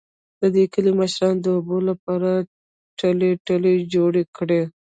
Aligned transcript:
د 0.53 0.57
کلي 0.73 0.91
مشرانو 0.99 1.43
د 1.43 1.47
اوبو 1.57 1.77
لپاره 1.89 2.29
ټلۍ 2.99 3.31
ټلۍ 3.47 3.75
جوړې 3.93 4.23
کړې 4.37 4.61